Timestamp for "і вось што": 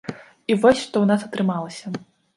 0.53-0.95